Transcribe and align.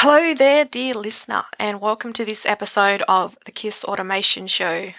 Hello 0.00 0.34
there, 0.34 0.66
dear 0.66 0.92
listener, 0.92 1.44
and 1.58 1.80
welcome 1.80 2.12
to 2.12 2.24
this 2.26 2.44
episode 2.44 3.02
of 3.08 3.34
the 3.46 3.50
KISS 3.50 3.82
Automation 3.82 4.46
Show. 4.46 4.90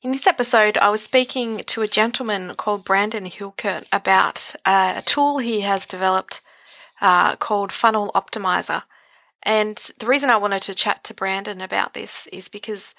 In 0.00 0.10
this 0.10 0.26
episode, 0.26 0.78
I 0.78 0.88
was 0.88 1.02
speaking 1.02 1.58
to 1.58 1.82
a 1.82 1.86
gentleman 1.86 2.54
called 2.54 2.82
Brandon 2.82 3.26
Hilkert 3.26 3.84
about 3.92 4.54
uh, 4.64 4.94
a 4.96 5.02
tool 5.02 5.36
he 5.36 5.60
has 5.60 5.84
developed 5.84 6.40
uh, 7.02 7.36
called 7.36 7.72
Funnel 7.72 8.10
Optimizer. 8.14 8.84
And 9.42 9.76
the 9.98 10.06
reason 10.06 10.30
I 10.30 10.38
wanted 10.38 10.62
to 10.62 10.74
chat 10.74 11.04
to 11.04 11.14
Brandon 11.14 11.60
about 11.60 11.92
this 11.92 12.26
is 12.28 12.48
because 12.48 12.94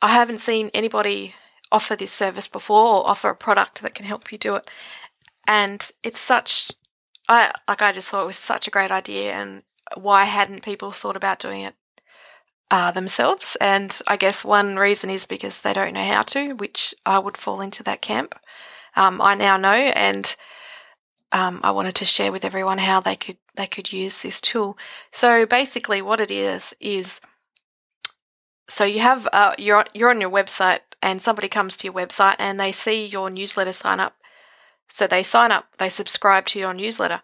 I 0.00 0.10
haven't 0.10 0.38
seen 0.38 0.70
anybody 0.72 1.34
offer 1.72 1.96
this 1.96 2.12
service 2.12 2.46
before 2.46 2.98
or 2.98 3.08
offer 3.08 3.30
a 3.30 3.34
product 3.34 3.82
that 3.82 3.96
can 3.96 4.06
help 4.06 4.30
you 4.30 4.38
do 4.38 4.54
it. 4.54 4.70
And 5.44 5.90
it's 6.04 6.20
such, 6.20 6.70
I 7.28 7.50
like, 7.66 7.82
I 7.82 7.90
just 7.90 8.08
thought 8.08 8.22
it 8.22 8.26
was 8.26 8.36
such 8.36 8.68
a 8.68 8.70
great 8.70 8.92
idea. 8.92 9.32
And 9.32 9.64
why 9.96 10.24
hadn't 10.24 10.64
people 10.64 10.92
thought 10.92 11.16
about 11.16 11.38
doing 11.38 11.62
it 11.62 11.74
uh, 12.70 12.90
themselves? 12.90 13.56
And 13.60 13.98
I 14.06 14.16
guess 14.16 14.44
one 14.44 14.76
reason 14.76 15.10
is 15.10 15.26
because 15.26 15.60
they 15.60 15.72
don't 15.72 15.94
know 15.94 16.04
how 16.04 16.22
to, 16.22 16.54
which 16.54 16.94
I 17.06 17.18
would 17.18 17.36
fall 17.36 17.60
into 17.60 17.82
that 17.84 18.02
camp. 18.02 18.34
Um, 18.96 19.20
I 19.20 19.34
now 19.34 19.56
know, 19.56 19.72
and 19.72 20.34
um, 21.32 21.60
I 21.62 21.70
wanted 21.70 21.94
to 21.96 22.04
share 22.04 22.30
with 22.30 22.44
everyone 22.44 22.78
how 22.78 23.00
they 23.00 23.16
could 23.16 23.38
they 23.56 23.66
could 23.66 23.92
use 23.92 24.22
this 24.22 24.40
tool. 24.40 24.76
So 25.12 25.46
basically, 25.46 26.02
what 26.02 26.20
it 26.20 26.30
is 26.30 26.74
is 26.80 27.20
so 28.68 28.84
you 28.84 29.00
have 29.00 29.28
uh, 29.32 29.54
you're 29.58 29.86
you're 29.94 30.10
on 30.10 30.20
your 30.20 30.30
website, 30.30 30.80
and 31.02 31.20
somebody 31.20 31.48
comes 31.48 31.76
to 31.76 31.86
your 31.86 31.94
website 31.94 32.36
and 32.38 32.58
they 32.58 32.72
see 32.72 33.04
your 33.04 33.28
newsletter 33.28 33.72
sign 33.72 34.00
up. 34.00 34.14
So 34.88 35.06
they 35.06 35.22
sign 35.22 35.50
up, 35.50 35.76
they 35.78 35.88
subscribe 35.88 36.46
to 36.46 36.58
your 36.58 36.72
newsletter. 36.72 37.20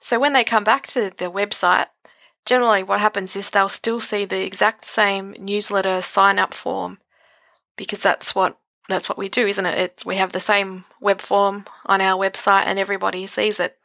So 0.00 0.18
when 0.18 0.32
they 0.32 0.44
come 0.44 0.64
back 0.64 0.86
to 0.88 1.12
the 1.16 1.30
website, 1.30 1.86
generally 2.44 2.82
what 2.82 3.00
happens 3.00 3.36
is 3.36 3.50
they'll 3.50 3.68
still 3.68 4.00
see 4.00 4.24
the 4.24 4.44
exact 4.44 4.84
same 4.84 5.34
newsletter 5.38 6.02
sign 6.02 6.38
up 6.38 6.54
form 6.54 6.98
because 7.76 8.00
that's 8.00 8.34
what 8.34 8.58
that's 8.88 9.08
what 9.08 9.18
we 9.18 9.28
do, 9.28 9.46
isn't 9.46 9.66
it? 9.66 9.78
It's, 9.78 10.04
we 10.04 10.16
have 10.16 10.32
the 10.32 10.40
same 10.40 10.84
web 11.00 11.20
form 11.20 11.66
on 11.86 12.00
our 12.00 12.18
website 12.18 12.64
and 12.66 12.78
everybody 12.78 13.26
sees 13.26 13.60
it. 13.60 13.76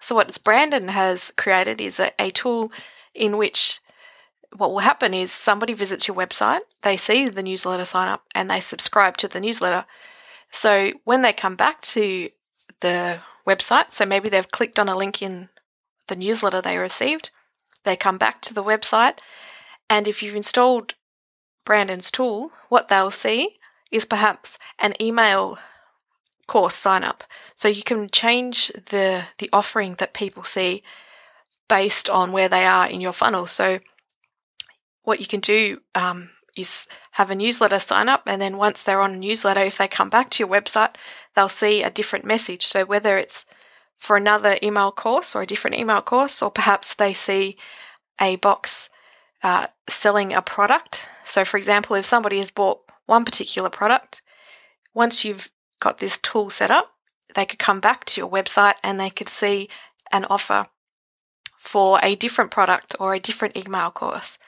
So 0.00 0.14
what 0.14 0.42
Brandon 0.42 0.88
has 0.88 1.30
created 1.36 1.78
is 1.78 2.00
a, 2.00 2.10
a 2.18 2.30
tool 2.30 2.72
in 3.14 3.36
which 3.36 3.80
what 4.56 4.70
will 4.70 4.80
happen 4.80 5.14
is 5.14 5.30
somebody 5.30 5.74
visits 5.74 6.08
your 6.08 6.16
website, 6.16 6.60
they 6.82 6.96
see 6.96 7.28
the 7.28 7.42
newsletter 7.42 7.84
sign 7.84 8.08
up 8.08 8.24
and 8.34 8.50
they 8.50 8.60
subscribe 8.60 9.16
to 9.18 9.28
the 9.28 9.40
newsletter. 9.40 9.84
So 10.50 10.92
when 11.04 11.22
they 11.22 11.32
come 11.32 11.54
back 11.54 11.80
to 11.82 12.30
the 12.80 13.20
website, 13.46 13.92
so 13.92 14.04
maybe 14.04 14.28
they've 14.28 14.50
clicked 14.50 14.78
on 14.78 14.88
a 14.88 14.96
link 14.96 15.22
in 15.22 15.50
the 16.08 16.16
newsletter 16.16 16.60
they 16.60 16.78
received, 16.78 17.30
they 17.84 17.96
come 17.96 18.18
back 18.18 18.40
to 18.42 18.54
the 18.54 18.64
website, 18.64 19.18
and 19.88 20.06
if 20.06 20.22
you've 20.22 20.36
installed 20.36 20.94
Brandon's 21.64 22.10
tool, 22.10 22.52
what 22.68 22.88
they'll 22.88 23.10
see 23.10 23.58
is 23.90 24.04
perhaps 24.04 24.58
an 24.78 24.94
email 25.00 25.58
course 26.46 26.74
sign 26.74 27.04
up. 27.04 27.24
So 27.54 27.68
you 27.68 27.82
can 27.82 28.08
change 28.10 28.72
the 28.90 29.24
the 29.38 29.50
offering 29.52 29.94
that 29.94 30.14
people 30.14 30.44
see 30.44 30.82
based 31.68 32.10
on 32.10 32.32
where 32.32 32.48
they 32.48 32.64
are 32.64 32.88
in 32.88 33.00
your 33.00 33.12
funnel. 33.12 33.46
So 33.46 33.78
what 35.02 35.20
you 35.20 35.26
can 35.26 35.40
do 35.40 35.80
um, 35.94 36.30
is 36.56 36.88
have 37.12 37.30
a 37.30 37.36
newsletter 37.36 37.78
sign 37.78 38.08
up, 38.08 38.22
and 38.26 38.40
then 38.42 38.56
once 38.56 38.82
they're 38.82 39.00
on 39.00 39.14
a 39.14 39.16
newsletter, 39.16 39.60
if 39.60 39.78
they 39.78 39.88
come 39.88 40.10
back 40.10 40.30
to 40.30 40.42
your 40.42 40.48
website, 40.48 40.96
they'll 41.34 41.48
see 41.48 41.82
a 41.82 41.90
different 41.90 42.24
message. 42.24 42.66
So 42.66 42.84
whether 42.84 43.16
it's 43.16 43.46
for 44.00 44.16
another 44.16 44.56
email 44.62 44.90
course 44.90 45.36
or 45.36 45.42
a 45.42 45.46
different 45.46 45.76
email 45.76 46.00
course, 46.00 46.42
or 46.42 46.50
perhaps 46.50 46.94
they 46.94 47.12
see 47.12 47.56
a 48.20 48.36
box 48.36 48.88
uh, 49.42 49.68
selling 49.88 50.32
a 50.32 50.42
product. 50.42 51.06
So, 51.24 51.44
for 51.44 51.58
example, 51.58 51.94
if 51.96 52.06
somebody 52.06 52.38
has 52.38 52.50
bought 52.50 52.82
one 53.06 53.24
particular 53.24 53.68
product, 53.68 54.22
once 54.94 55.24
you've 55.24 55.50
got 55.80 55.98
this 55.98 56.18
tool 56.18 56.48
set 56.50 56.70
up, 56.70 56.92
they 57.34 57.44
could 57.44 57.58
come 57.58 57.78
back 57.78 58.04
to 58.06 58.20
your 58.20 58.30
website 58.30 58.74
and 58.82 58.98
they 58.98 59.10
could 59.10 59.28
see 59.28 59.68
an 60.10 60.24
offer 60.24 60.66
for 61.58 62.00
a 62.02 62.16
different 62.16 62.50
product 62.50 62.96
or 62.98 63.14
a 63.14 63.20
different 63.20 63.56
email 63.56 63.90
course. 63.90 64.38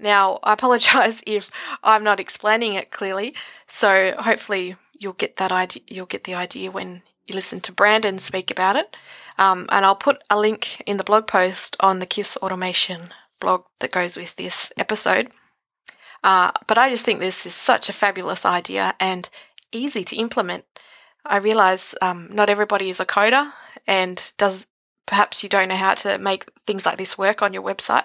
Now, 0.00 0.40
I 0.42 0.54
apologize 0.54 1.22
if 1.26 1.48
I'm 1.84 2.02
not 2.02 2.20
explaining 2.20 2.74
it 2.74 2.90
clearly, 2.90 3.34
so 3.68 4.14
hopefully 4.18 4.74
you'll 4.98 5.12
get 5.14 5.36
that 5.36 5.50
idea 5.50 5.82
you'll 5.88 6.04
get 6.04 6.24
the 6.24 6.34
idea 6.34 6.70
when 6.70 7.02
you 7.30 7.34
listen 7.36 7.60
to 7.60 7.72
Brandon 7.72 8.18
speak 8.18 8.50
about 8.50 8.76
it. 8.76 8.96
Um, 9.38 9.66
and 9.70 9.86
I'll 9.86 9.96
put 9.96 10.22
a 10.28 10.38
link 10.38 10.82
in 10.86 10.98
the 10.98 11.04
blog 11.04 11.26
post 11.26 11.76
on 11.80 11.98
the 11.98 12.06
KISS 12.06 12.36
Automation 12.38 13.14
blog 13.40 13.64
that 13.78 13.90
goes 13.90 14.16
with 14.16 14.36
this 14.36 14.70
episode. 14.76 15.28
Uh, 16.22 16.52
but 16.66 16.76
I 16.76 16.90
just 16.90 17.04
think 17.04 17.20
this 17.20 17.46
is 17.46 17.54
such 17.54 17.88
a 17.88 17.94
fabulous 17.94 18.44
idea 18.44 18.94
and 19.00 19.28
easy 19.72 20.04
to 20.04 20.16
implement. 20.16 20.64
I 21.24 21.38
realize 21.38 21.94
um, 22.02 22.28
not 22.30 22.50
everybody 22.50 22.90
is 22.90 23.00
a 23.00 23.06
coder 23.06 23.52
and 23.86 24.32
does 24.36 24.66
perhaps 25.06 25.42
you 25.42 25.48
don't 25.48 25.68
know 25.68 25.76
how 25.76 25.94
to 25.94 26.18
make 26.18 26.44
things 26.66 26.84
like 26.84 26.98
this 26.98 27.16
work 27.16 27.40
on 27.40 27.52
your 27.54 27.62
website. 27.62 28.04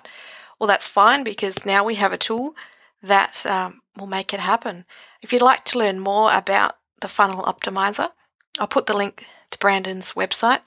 Well, 0.59 0.67
that's 0.67 0.87
fine 0.87 1.23
because 1.23 1.65
now 1.65 1.83
we 1.83 1.95
have 1.95 2.13
a 2.13 2.17
tool 2.17 2.55
that 3.03 3.45
um, 3.45 3.81
will 3.97 4.07
make 4.07 4.33
it 4.33 4.39
happen. 4.39 4.85
If 5.21 5.33
you'd 5.33 5.41
like 5.41 5.65
to 5.65 5.79
learn 5.79 5.99
more 5.99 6.33
about 6.33 6.77
the 7.01 7.07
funnel 7.07 7.43
optimizer, 7.43 8.11
I'll 8.59 8.67
put 8.67 8.85
the 8.85 8.95
link 8.95 9.25
to 9.51 9.59
Brandon's 9.59 10.13
website 10.13 10.61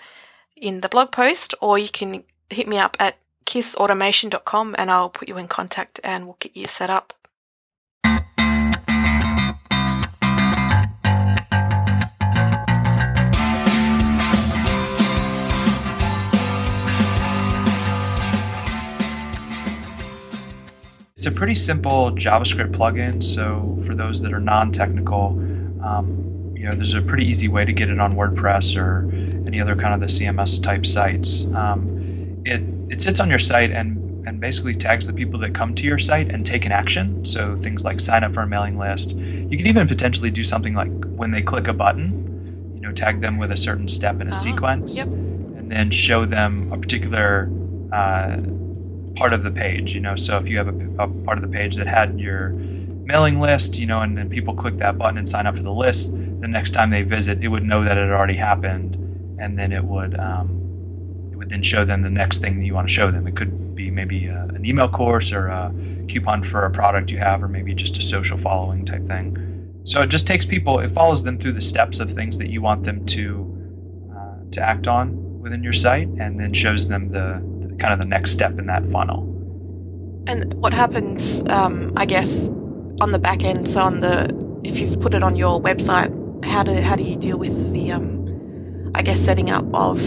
in 0.56 0.80
the 0.82 0.88
blog 0.88 1.10
post, 1.10 1.54
or 1.60 1.78
you 1.78 1.88
can 1.88 2.24
hit 2.50 2.68
me 2.68 2.78
up 2.78 2.96
at 3.00 3.16
kissautomation.com 3.46 4.74
and 4.78 4.90
I'll 4.90 5.08
put 5.08 5.28
you 5.28 5.38
in 5.38 5.48
contact 5.48 6.00
and 6.04 6.26
we'll 6.26 6.36
get 6.38 6.56
you 6.56 6.66
set 6.66 6.90
up. 6.90 7.14
It's 21.16 21.26
a 21.26 21.32
pretty 21.32 21.56
simple 21.56 22.12
JavaScript 22.12 22.72
plugin. 22.72 23.24
So 23.24 23.76
for 23.84 23.94
those 23.94 24.22
that 24.22 24.32
are 24.32 24.38
non-technical, 24.38 25.30
um, 25.82 26.37
you 26.37 26.37
know, 26.68 26.76
there's 26.76 26.94
a 26.94 27.02
pretty 27.02 27.24
easy 27.24 27.48
way 27.48 27.64
to 27.64 27.72
get 27.72 27.90
it 27.90 27.98
on 27.98 28.12
WordPress 28.12 28.76
or 28.80 29.08
any 29.46 29.60
other 29.60 29.76
kind 29.76 29.94
of 29.94 30.00
the 30.00 30.06
CMS 30.06 30.62
type 30.62 30.84
sites. 30.84 31.46
Um, 31.54 32.42
it 32.44 32.62
it 32.90 33.02
sits 33.02 33.20
on 33.20 33.28
your 33.28 33.38
site 33.38 33.70
and 33.70 33.96
and 34.26 34.40
basically 34.40 34.74
tags 34.74 35.06
the 35.06 35.12
people 35.12 35.38
that 35.40 35.54
come 35.54 35.74
to 35.74 35.84
your 35.84 35.98
site 35.98 36.30
and 36.30 36.44
take 36.44 36.66
an 36.66 36.72
action. 36.72 37.24
So 37.24 37.56
things 37.56 37.84
like 37.84 37.98
sign 37.98 38.24
up 38.24 38.34
for 38.34 38.42
a 38.42 38.46
mailing 38.46 38.78
list. 38.78 39.16
You 39.16 39.56
can 39.56 39.66
even 39.66 39.88
potentially 39.88 40.30
do 40.30 40.42
something 40.42 40.74
like 40.74 40.90
when 41.06 41.30
they 41.30 41.40
click 41.40 41.66
a 41.68 41.72
button, 41.72 42.74
you 42.76 42.82
know, 42.86 42.92
tag 42.92 43.20
them 43.20 43.38
with 43.38 43.50
a 43.52 43.56
certain 43.56 43.88
step 43.88 44.20
in 44.20 44.26
a 44.26 44.30
uh-huh. 44.30 44.38
sequence, 44.38 44.96
yep. 44.96 45.06
and 45.06 45.70
then 45.70 45.90
show 45.90 46.24
them 46.24 46.72
a 46.72 46.78
particular. 46.78 47.50
Uh, 47.92 48.38
part 49.18 49.32
of 49.32 49.42
the 49.42 49.50
page. 49.50 49.94
You 49.94 50.00
know, 50.00 50.16
so 50.16 50.36
if 50.36 50.48
you 50.48 50.56
have 50.58 50.68
a, 50.68 51.02
a 51.02 51.08
part 51.08 51.38
of 51.38 51.42
the 51.42 51.48
page 51.48 51.76
that 51.76 51.86
had 51.86 52.18
your 52.18 52.50
mailing 53.08 53.40
list, 53.40 53.78
you 53.78 53.86
know, 53.86 54.00
and 54.02 54.16
then 54.16 54.28
people 54.28 54.54
click 54.54 54.74
that 54.74 54.96
button 54.96 55.18
and 55.18 55.28
sign 55.28 55.46
up 55.46 55.56
for 55.56 55.62
the 55.62 55.72
list, 55.72 56.12
the 56.40 56.48
next 56.48 56.70
time 56.70 56.90
they 56.90 57.02
visit, 57.02 57.42
it 57.42 57.48
would 57.48 57.64
know 57.64 57.84
that 57.84 57.98
it 57.98 58.10
already 58.10 58.36
happened, 58.36 58.94
and 59.40 59.58
then 59.58 59.72
it 59.72 59.84
would 59.84 60.18
um, 60.20 60.48
it 61.32 61.36
would 61.36 61.50
then 61.50 61.62
show 61.62 61.84
them 61.84 62.02
the 62.02 62.10
next 62.10 62.38
thing 62.38 62.58
that 62.58 62.64
you 62.64 62.74
want 62.74 62.88
to 62.88 62.94
show 62.94 63.10
them. 63.10 63.26
It 63.26 63.36
could 63.36 63.74
be 63.74 63.90
maybe 63.90 64.26
a, 64.26 64.44
an 64.54 64.64
email 64.64 64.88
course 64.88 65.32
or 65.32 65.48
a 65.48 65.72
coupon 66.08 66.42
for 66.42 66.64
a 66.64 66.70
product 66.70 67.10
you 67.10 67.18
have, 67.18 67.42
or 67.42 67.48
maybe 67.48 67.74
just 67.74 67.96
a 67.96 68.02
social 68.02 68.36
following 68.36 68.84
type 68.84 69.04
thing. 69.04 69.36
So 69.84 70.02
it 70.02 70.08
just 70.08 70.26
takes 70.26 70.44
people, 70.44 70.80
it 70.80 70.90
follows 70.90 71.24
them 71.24 71.38
through 71.38 71.52
the 71.52 71.62
steps 71.62 71.98
of 71.98 72.12
things 72.12 72.36
that 72.38 72.50
you 72.50 72.60
want 72.60 72.84
them 72.84 73.06
to 73.06 74.12
uh, 74.14 74.50
to 74.52 74.62
act 74.62 74.86
on 74.86 75.40
within 75.40 75.62
your 75.62 75.72
site 75.72 76.08
and 76.18 76.38
then 76.38 76.52
shows 76.52 76.88
them 76.88 77.10
the, 77.10 77.40
the 77.60 77.74
kind 77.76 77.94
of 77.94 78.00
the 78.00 78.06
next 78.06 78.32
step 78.32 78.58
in 78.58 78.66
that 78.66 78.86
funnel. 78.86 79.24
And 80.26 80.52
what 80.54 80.74
happens, 80.74 81.42
um, 81.48 81.92
I 81.96 82.04
guess, 82.04 82.48
on 83.00 83.12
the 83.12 83.18
back 83.18 83.44
end? 83.44 83.66
So 83.68 83.80
on 83.80 84.00
the 84.00 84.28
if 84.62 84.78
you've 84.78 85.00
put 85.00 85.14
it 85.14 85.22
on 85.22 85.36
your 85.36 85.60
website, 85.62 86.12
how 86.44 86.62
do 86.62 86.80
how 86.80 86.96
do 86.96 87.02
you 87.02 87.16
deal 87.16 87.38
with 87.38 87.72
the, 87.72 87.92
um, 87.92 88.90
I 88.94 89.02
guess, 89.02 89.20
setting 89.20 89.50
up 89.50 89.64
of 89.74 89.98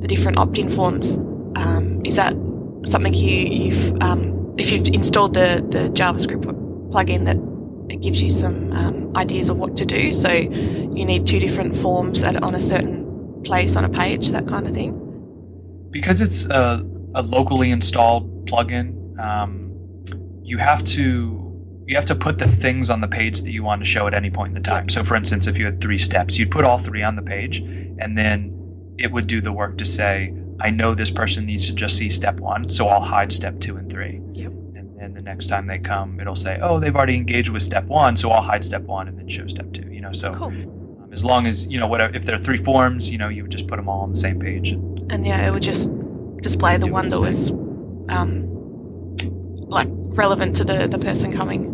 the 0.00 0.06
different 0.06 0.38
opt-in 0.38 0.70
forms? 0.70 1.14
Um, 1.56 2.00
is 2.04 2.16
that 2.16 2.34
something 2.86 3.14
you 3.14 3.30
you've 3.30 4.02
um, 4.02 4.54
if 4.58 4.70
you've 4.70 4.88
installed 4.88 5.34
the 5.34 5.64
the 5.70 5.90
JavaScript 5.90 6.44
plugin 6.90 7.24
that 7.24 7.36
it 7.92 8.00
gives 8.00 8.22
you 8.22 8.30
some 8.30 8.72
um, 8.72 9.16
ideas 9.16 9.48
of 9.48 9.56
what 9.56 9.76
to 9.76 9.84
do? 9.84 10.12
So 10.12 10.30
you 10.30 11.04
need 11.04 11.26
two 11.26 11.40
different 11.40 11.76
forms 11.76 12.22
at, 12.22 12.42
on 12.42 12.54
a 12.54 12.60
certain 12.60 13.04
place 13.44 13.76
on 13.76 13.84
a 13.84 13.88
page, 13.88 14.30
that 14.30 14.48
kind 14.48 14.66
of 14.66 14.74
thing? 14.74 15.00
Because 15.90 16.20
it's 16.20 16.46
a, 16.46 16.84
a 17.14 17.22
locally 17.22 17.70
installed 17.70 18.46
plugin, 18.46 19.18
um, 19.18 19.70
you 20.42 20.58
have 20.58 20.82
to 20.84 21.43
you 21.86 21.94
have 21.96 22.04
to 22.06 22.14
put 22.14 22.38
the 22.38 22.48
things 22.48 22.88
on 22.90 23.00
the 23.00 23.08
page 23.08 23.42
that 23.42 23.52
you 23.52 23.62
want 23.62 23.82
to 23.82 23.84
show 23.84 24.06
at 24.06 24.14
any 24.14 24.30
point 24.30 24.56
in 24.56 24.62
the 24.62 24.68
time. 24.68 24.88
So, 24.88 25.04
for 25.04 25.16
instance, 25.16 25.46
if 25.46 25.58
you 25.58 25.66
had 25.66 25.80
three 25.80 25.98
steps, 25.98 26.38
you'd 26.38 26.50
put 26.50 26.64
all 26.64 26.78
three 26.78 27.02
on 27.02 27.16
the 27.16 27.22
page, 27.22 27.58
and 27.58 28.16
then 28.16 28.50
it 28.98 29.10
would 29.12 29.26
do 29.26 29.40
the 29.40 29.52
work 29.52 29.76
to 29.78 29.84
say, 29.84 30.32
I 30.60 30.70
know 30.70 30.94
this 30.94 31.10
person 31.10 31.44
needs 31.44 31.66
to 31.66 31.74
just 31.74 31.96
see 31.96 32.08
step 32.08 32.40
one, 32.40 32.68
so 32.68 32.88
I'll 32.88 33.00
hide 33.00 33.32
step 33.32 33.60
two 33.60 33.76
and 33.76 33.90
three. 33.90 34.20
Yep. 34.32 34.52
And 34.76 34.96
then 34.98 35.14
the 35.14 35.22
next 35.22 35.48
time 35.48 35.66
they 35.66 35.78
come, 35.78 36.20
it'll 36.20 36.36
say, 36.36 36.58
oh, 36.62 36.78
they've 36.78 36.94
already 36.94 37.16
engaged 37.16 37.50
with 37.50 37.62
step 37.62 37.84
one, 37.84 38.16
so 38.16 38.30
I'll 38.30 38.40
hide 38.42 38.64
step 38.64 38.82
one 38.82 39.08
and 39.08 39.18
then 39.18 39.28
show 39.28 39.46
step 39.46 39.72
two. 39.72 39.90
You 39.90 40.00
know, 40.00 40.12
so 40.12 40.32
Cool. 40.32 40.48
um, 40.48 41.08
as 41.12 41.24
long 41.24 41.46
as 41.46 41.66
you 41.66 41.78
know 41.78 41.86
whatever, 41.88 42.14
if 42.16 42.24
there 42.24 42.34
are 42.34 42.38
three 42.38 42.56
forms, 42.56 43.10
you 43.10 43.18
know, 43.18 43.28
you 43.28 43.42
would 43.42 43.52
just 43.52 43.66
put 43.66 43.76
them 43.76 43.88
all 43.88 44.00
on 44.02 44.10
the 44.10 44.16
same 44.16 44.38
page. 44.38 44.70
And, 44.72 45.12
And 45.12 45.26
yeah, 45.26 45.46
it 45.46 45.50
would 45.52 45.62
just 45.62 45.90
display 46.40 46.76
the 46.76 46.90
one 46.90 47.08
that 47.08 47.20
was 47.20 47.50
um, 48.08 48.46
like 49.68 49.88
relevant 49.90 50.56
to 50.56 50.64
the, 50.64 50.86
the 50.86 50.98
person 50.98 51.36
coming. 51.36 51.73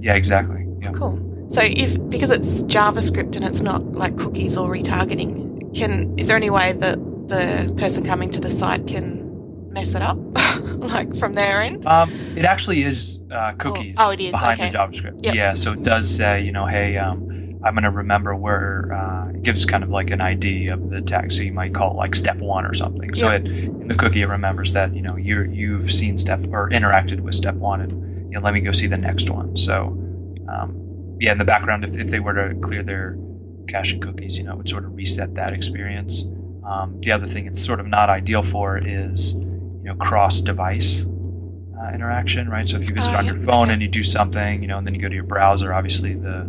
Yeah, 0.00 0.14
exactly. 0.14 0.66
Yeah. 0.80 0.92
Cool. 0.92 1.48
So 1.50 1.60
if 1.62 1.98
because 2.08 2.30
it's 2.30 2.62
JavaScript 2.64 3.36
and 3.36 3.44
it's 3.44 3.60
not 3.60 3.84
like 3.92 4.16
cookies 4.16 4.56
or 4.56 4.70
retargeting, 4.70 5.74
can 5.74 6.18
is 6.18 6.28
there 6.28 6.36
any 6.36 6.50
way 6.50 6.72
that 6.72 6.98
the 7.28 7.74
person 7.76 8.04
coming 8.04 8.30
to 8.32 8.40
the 8.40 8.50
site 8.50 8.86
can 8.86 9.72
mess 9.72 9.94
it 9.94 10.02
up, 10.02 10.18
like 10.78 11.14
from 11.16 11.34
their 11.34 11.60
end? 11.60 11.86
Um, 11.86 12.10
it 12.36 12.44
actually 12.44 12.82
is 12.82 13.20
uh, 13.30 13.52
cookies 13.52 13.96
oh, 13.98 14.10
it 14.10 14.20
is, 14.20 14.32
behind 14.32 14.60
okay. 14.60 14.70
the 14.70 14.78
JavaScript. 14.78 15.24
Yep. 15.24 15.34
Yeah, 15.34 15.54
so 15.54 15.72
it 15.72 15.82
does 15.82 16.08
say, 16.08 16.40
you 16.40 16.52
know, 16.52 16.66
hey, 16.66 16.96
um, 16.96 17.58
I'm 17.62 17.74
going 17.74 17.84
to 17.84 17.90
remember 17.90 18.34
where 18.34 18.92
uh, 18.92 19.30
it 19.30 19.42
gives 19.42 19.66
kind 19.66 19.84
of 19.84 19.90
like 19.90 20.10
an 20.10 20.20
ID 20.20 20.68
of 20.68 20.88
the 20.88 21.00
tag. 21.00 21.30
So 21.30 21.42
you 21.42 21.52
might 21.52 21.74
call 21.74 21.92
it 21.92 21.96
like 21.96 22.14
step 22.14 22.38
one 22.38 22.64
or 22.64 22.74
something. 22.74 23.14
So 23.14 23.30
Yep. 23.30 23.40
it, 23.42 23.48
in 23.48 23.88
the 23.88 23.94
cookie, 23.94 24.22
it 24.22 24.26
remembers 24.28 24.72
that, 24.72 24.94
you 24.94 25.02
know, 25.02 25.16
you 25.16 25.42
you've 25.42 25.92
seen 25.92 26.16
step 26.16 26.46
or 26.50 26.70
interacted 26.70 27.20
with 27.20 27.34
step 27.34 27.54
one 27.56 27.80
and, 27.82 28.09
you 28.30 28.38
know, 28.38 28.40
let 28.44 28.54
me 28.54 28.60
go 28.60 28.72
see 28.72 28.86
the 28.86 28.96
next 28.96 29.28
one. 29.28 29.56
So, 29.56 29.86
um, 30.48 31.16
yeah, 31.20 31.32
in 31.32 31.38
the 31.38 31.44
background, 31.44 31.84
if, 31.84 31.96
if 31.96 32.08
they 32.08 32.20
were 32.20 32.32
to 32.32 32.54
clear 32.60 32.82
their 32.82 33.16
cache 33.68 33.92
and 33.92 34.00
cookies, 34.02 34.38
you 34.38 34.44
know, 34.44 34.52
it 34.52 34.58
would 34.58 34.68
sort 34.68 34.84
of 34.84 34.94
reset 34.94 35.34
that 35.34 35.52
experience. 35.52 36.24
Um, 36.64 37.00
the 37.00 37.12
other 37.12 37.26
thing 37.26 37.46
it's 37.46 37.60
sort 37.64 37.80
of 37.80 37.86
not 37.86 38.08
ideal 38.08 38.42
for 38.42 38.78
is, 38.78 39.34
you 39.34 39.82
know, 39.84 39.94
cross 39.96 40.40
device 40.40 41.06
uh, 41.06 41.90
interaction, 41.94 42.48
right? 42.48 42.68
So 42.68 42.76
if 42.76 42.88
you 42.88 42.94
visit 42.94 43.14
Oh, 43.14 43.18
on 43.18 43.26
yep, 43.26 43.34
your 43.34 43.44
phone 43.44 43.64
okay. 43.64 43.72
and 43.72 43.82
you 43.82 43.88
do 43.88 44.04
something, 44.04 44.62
you 44.62 44.68
know, 44.68 44.78
and 44.78 44.86
then 44.86 44.94
you 44.94 45.00
go 45.00 45.08
to 45.08 45.14
your 45.14 45.24
browser, 45.24 45.72
obviously 45.74 46.14
the 46.14 46.48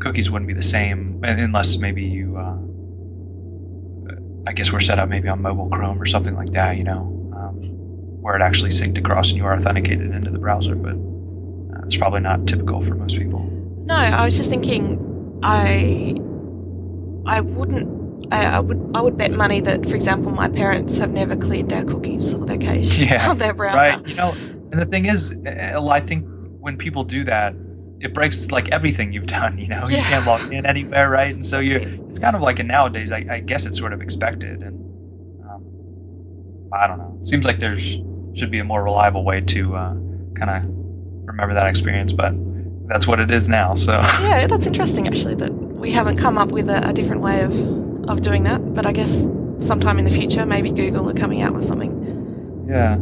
cookies 0.00 0.30
wouldn't 0.30 0.48
be 0.48 0.54
the 0.54 0.62
same 0.62 1.20
unless 1.22 1.76
maybe 1.78 2.02
you, 2.02 2.36
uh, 2.36 2.56
I 4.48 4.52
guess 4.52 4.72
we're 4.72 4.80
set 4.80 4.98
up 4.98 5.08
maybe 5.08 5.28
on 5.28 5.42
mobile 5.42 5.68
Chrome 5.68 6.00
or 6.00 6.06
something 6.06 6.34
like 6.34 6.50
that, 6.52 6.76
you 6.78 6.84
know, 6.84 7.00
um, 7.36 7.54
where 8.22 8.34
it 8.34 8.42
actually 8.42 8.70
synced 8.70 8.98
across 8.98 9.30
and 9.30 9.38
you 9.38 9.44
are 9.46 9.54
authenticated 9.54 10.12
into 10.14 10.30
the 10.30 10.38
browser, 10.38 10.74
but 10.74 10.94
uh, 10.94 11.09
it's 11.90 11.96
probably 11.96 12.20
not 12.20 12.46
typical 12.46 12.80
for 12.80 12.94
most 12.94 13.18
people. 13.18 13.40
No, 13.86 13.96
I 13.96 14.24
was 14.24 14.36
just 14.36 14.48
thinking, 14.48 15.40
I, 15.42 16.14
I 17.26 17.40
wouldn't. 17.40 18.32
I, 18.32 18.44
I 18.44 18.60
would. 18.60 18.92
I 18.94 19.00
would 19.00 19.18
bet 19.18 19.32
money 19.32 19.60
that, 19.62 19.84
for 19.88 19.96
example, 19.96 20.30
my 20.30 20.48
parents 20.48 20.98
have 20.98 21.10
never 21.10 21.34
cleared 21.34 21.68
their 21.68 21.84
cookies 21.84 22.32
or 22.32 22.46
their 22.46 22.58
cache 22.58 22.96
Yeah, 23.10 23.28
on 23.28 23.38
their 23.38 23.52
browser. 23.52 23.76
Right. 23.76 24.06
You 24.06 24.14
know, 24.14 24.30
and 24.70 24.80
the 24.80 24.86
thing 24.86 25.06
is, 25.06 25.36
uh, 25.44 25.84
I 25.84 25.98
think 25.98 26.28
when 26.60 26.76
people 26.76 27.02
do 27.02 27.24
that, 27.24 27.56
it 27.98 28.14
breaks 28.14 28.52
like 28.52 28.68
everything 28.68 29.12
you've 29.12 29.26
done. 29.40 29.58
You 29.58 29.66
know, 29.66 29.88
you 29.88 29.96
can't 29.96 30.24
log 30.24 30.52
in 30.52 30.66
anywhere, 30.66 31.10
right? 31.10 31.34
And 31.34 31.44
so 31.44 31.58
you, 31.58 32.06
it's 32.08 32.20
kind 32.20 32.36
of 32.36 32.42
like, 32.42 32.60
and 32.60 32.68
nowadays, 32.68 33.10
I, 33.10 33.26
I 33.28 33.40
guess 33.40 33.66
it's 33.66 33.78
sort 33.78 33.92
of 33.92 34.00
expected. 34.00 34.62
And 34.62 34.78
um, 35.44 36.70
I 36.72 36.86
don't 36.86 36.98
know. 36.98 37.18
Seems 37.22 37.44
like 37.44 37.58
there's 37.58 37.96
should 38.34 38.52
be 38.52 38.60
a 38.60 38.64
more 38.64 38.84
reliable 38.84 39.24
way 39.24 39.40
to 39.40 39.74
uh, 39.74 39.94
kind 40.36 40.50
of 40.50 40.80
remember 41.30 41.54
that 41.54 41.66
experience, 41.66 42.12
but 42.12 42.32
that's 42.88 43.06
what 43.06 43.20
it 43.20 43.30
is 43.30 43.48
now. 43.48 43.74
So 43.74 43.92
Yeah, 44.22 44.46
that's 44.46 44.66
interesting 44.66 45.06
actually 45.06 45.34
that 45.36 45.52
we 45.52 45.90
haven't 45.90 46.18
come 46.18 46.38
up 46.38 46.50
with 46.50 46.68
a, 46.68 46.88
a 46.88 46.92
different 46.92 47.22
way 47.22 47.42
of, 47.42 47.52
of 48.08 48.22
doing 48.22 48.42
that. 48.44 48.74
But 48.74 48.86
I 48.86 48.92
guess 48.92 49.10
sometime 49.58 49.98
in 49.98 50.04
the 50.04 50.10
future, 50.10 50.44
maybe 50.46 50.70
Google 50.70 51.08
are 51.08 51.14
coming 51.14 51.42
out 51.42 51.54
with 51.54 51.66
something. 51.66 52.66
yeah. 52.68 52.98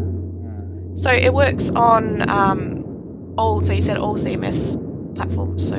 So 0.96 1.10
it 1.12 1.32
works 1.32 1.70
on 1.70 2.28
um, 2.28 3.34
all. 3.38 3.62
So 3.62 3.72
you 3.72 3.80
said 3.82 3.96
all 3.98 4.16
CMS 4.16 5.14
platforms. 5.14 5.68
So 5.68 5.76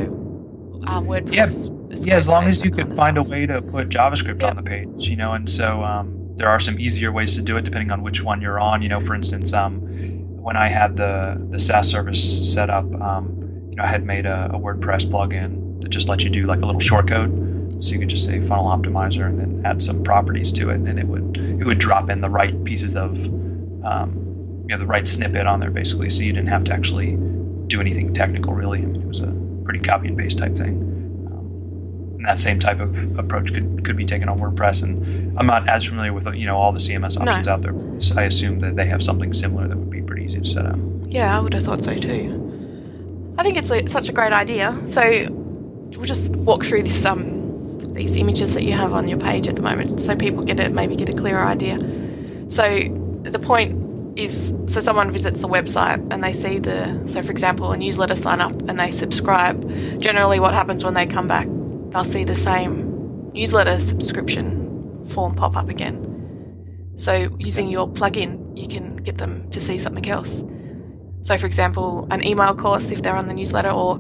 um, 0.87 1.07
WordPress. 1.07 1.33
Yeah, 1.33 1.97
Yeah, 2.05 2.15
as 2.15 2.29
long 2.29 2.45
as 2.45 2.63
you 2.63 2.71
could 2.71 2.87
find 2.87 3.17
a 3.17 3.23
way 3.23 3.45
to 3.45 3.61
put 3.61 3.89
JavaScript 3.89 4.41
Yep. 4.41 4.49
on 4.51 4.55
the 4.55 4.63
page, 4.63 5.09
you 5.09 5.17
know, 5.17 5.33
and 5.33 5.49
so 5.49 5.83
um, 5.83 6.15
there 6.37 6.47
are 6.47 6.59
some 6.61 6.79
easier 6.79 7.11
ways 7.11 7.35
to 7.35 7.41
do 7.41 7.57
it 7.57 7.65
depending 7.65 7.91
on 7.91 8.01
which 8.01 8.23
one 8.23 8.41
you're 8.41 8.61
on. 8.61 8.81
You 8.81 8.87
know, 8.87 9.01
for 9.01 9.13
instance, 9.13 9.51
um, 9.53 9.81
when 10.41 10.57
I 10.57 10.69
had 10.69 10.95
the 10.97 11.38
the 11.50 11.59
SaaS 11.59 11.89
service 11.89 12.53
set 12.53 12.69
up, 12.69 12.86
um, 13.01 13.36
you 13.71 13.77
know, 13.77 13.83
I 13.83 13.88
had 13.88 14.06
made 14.06 14.25
a, 14.25 14.50
a 14.53 14.59
WordPress 14.59 15.06
plugin 15.07 15.81
that 15.81 15.89
just 15.89 16.09
lets 16.09 16.24
you 16.24 16.30
do 16.30 16.44
like 16.45 16.62
a 16.62 16.65
little 16.65 16.81
shortcode, 16.81 17.81
so 17.83 17.94
you 17.94 18.00
could 18.00 18.09
just 18.09 18.25
say 18.25 18.39
funnel 18.41 18.65
optimizer 18.65 19.25
and 19.25 19.39
then 19.39 19.62
add 19.65 19.81
some 19.81 20.03
properties 20.03 20.51
to 20.53 20.69
it, 20.69 20.75
and 20.75 20.86
then 20.86 20.97
it 20.97 21.07
would 21.07 21.38
it 21.59 21.65
would 21.65 21.80
drop 21.80 22.09
in 22.09 22.21
the 22.21 22.30
right 22.30 22.63
pieces 22.63 22.95
of 22.95 23.18
um, 23.86 24.65
you 24.68 24.75
know 24.75 24.77
the 24.80 24.86
right 24.88 25.07
snippet 25.07 25.45
on 25.45 25.59
there 25.59 25.71
basically, 25.71 26.09
so 26.09 26.21
you 26.24 26.31
didn't 26.33 26.50
have 26.50 26.63
to 26.65 26.74
actually 26.74 27.18
do 27.68 27.80
anything 27.81 28.12
technical 28.13 28.53
really. 28.53 28.80
I 28.80 28.85
mean, 28.85 29.01
it 29.01 29.07
was 29.07 29.19
a 29.19 29.33
pretty 29.63 29.80
copy 29.80 30.07
and 30.07 30.18
paste 30.18 30.39
type 30.39 30.56
thing. 30.56 31.27
Um, 31.31 32.15
and 32.18 32.25
that 32.25 32.39
same 32.39 32.59
type 32.59 32.80
of 32.80 33.18
approach 33.19 33.53
could, 33.53 33.85
could 33.85 33.95
be 33.95 34.06
taken 34.06 34.27
on 34.27 34.39
WordPress. 34.39 34.81
And 34.83 35.38
I'm 35.38 35.45
not 35.45 35.69
as 35.69 35.85
familiar 35.85 36.12
with 36.12 36.27
you 36.33 36.47
know 36.47 36.57
all 36.57 36.71
the 36.71 36.80
CMS 36.80 37.18
No. 37.19 37.25
options 37.30 37.47
out 37.47 37.62
there. 37.62 37.75
So 38.00 38.19
I 38.19 38.24
assume 38.24 38.59
that 38.62 38.75
they 38.75 38.85
have 38.88 39.03
something 39.03 39.31
similar 39.33 39.68
that 39.68 39.77
would 39.77 39.89
be 39.92 39.98
to 40.29 40.45
set 40.45 40.65
up. 40.65 40.79
Yeah, 41.07 41.35
I 41.35 41.39
would 41.39 41.53
have 41.53 41.63
thought 41.63 41.83
so 41.83 41.95
too. 41.95 43.35
I 43.37 43.43
think 43.43 43.57
it's 43.57 43.71
a, 43.71 43.87
such 43.89 44.09
a 44.09 44.11
great 44.11 44.33
idea. 44.33 44.77
So 44.87 45.01
we'll 45.31 46.05
just 46.05 46.35
walk 46.35 46.63
through 46.63 46.83
this 46.83 47.05
um 47.05 47.37
these 47.93 48.15
images 48.15 48.53
that 48.53 48.63
you 48.63 48.73
have 48.73 48.93
on 48.93 49.07
your 49.07 49.19
page 49.19 49.47
at 49.47 49.55
the 49.55 49.61
moment, 49.61 50.01
so 50.01 50.15
people 50.15 50.43
get 50.43 50.59
it 50.59 50.71
maybe 50.71 50.95
get 50.95 51.09
a 51.09 51.13
clearer 51.13 51.43
idea. 51.43 51.77
So 52.49 52.63
the 53.23 53.39
point 53.39 54.17
is, 54.17 54.53
so 54.67 54.81
someone 54.81 55.11
visits 55.11 55.41
the 55.41 55.47
website 55.47 56.05
and 56.11 56.23
they 56.23 56.33
see 56.33 56.59
the, 56.59 57.03
so 57.07 57.21
for 57.21 57.31
example, 57.31 57.71
a 57.71 57.77
newsletter 57.77 58.15
sign 58.15 58.41
up 58.41 58.53
and 58.67 58.79
they 58.79 58.91
subscribe. 58.91 59.61
Generally, 59.99 60.39
what 60.39 60.53
happens 60.53 60.83
when 60.83 60.93
they 60.93 61.05
come 61.05 61.27
back, 61.27 61.47
they'll 61.91 62.03
see 62.03 62.23
the 62.23 62.35
same 62.35 63.31
newsletter 63.33 63.79
subscription 63.79 65.05
form 65.09 65.35
pop 65.35 65.55
up 65.55 65.69
again. 65.69 66.08
So 66.99 67.35
using 67.39 67.69
your 67.69 67.87
plugin, 67.87 68.57
you 68.57 68.67
can 68.67 68.97
get 68.97 69.17
them 69.17 69.49
to 69.51 69.61
see 69.61 69.79
something 69.79 70.07
else. 70.09 70.43
So, 71.21 71.37
for 71.37 71.47
example, 71.47 72.07
an 72.11 72.25
email 72.25 72.53
course 72.53 72.91
if 72.91 73.01
they're 73.01 73.15
on 73.15 73.27
the 73.27 73.33
newsletter, 73.33 73.71
or 73.71 73.99